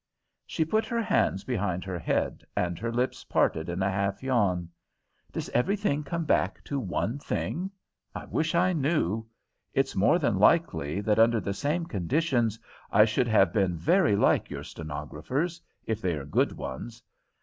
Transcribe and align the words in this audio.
She 0.47 0.65
put 0.65 0.85
her 0.87 0.99
hands 1.03 1.43
behind 1.43 1.83
her 1.83 1.99
head 1.99 2.43
and 2.57 2.79
her 2.79 2.91
lips 2.91 3.23
parted 3.23 3.69
in 3.69 3.83
a 3.83 3.91
half 3.91 4.23
yawn. 4.23 4.67
"Does 5.31 5.47
everything 5.49 6.03
come 6.03 6.25
back 6.25 6.63
to 6.63 6.79
one 6.79 7.19
thing? 7.19 7.69
I 8.15 8.25
wish 8.25 8.55
I 8.55 8.73
knew! 8.73 9.27
It's 9.75 9.95
more 9.95 10.17
than 10.17 10.39
likely 10.39 11.01
that, 11.01 11.19
under 11.19 11.39
the 11.39 11.53
same 11.53 11.85
conditions, 11.85 12.57
I 12.91 13.05
should 13.05 13.27
have 13.27 13.53
been 13.53 13.77
very 13.77 14.15
like 14.15 14.49
your 14.49 14.63
stenographers 14.63 15.61
if 15.85 16.01
they 16.01 16.15
are 16.15 16.25
good 16.25 16.53
ones. 16.53 17.03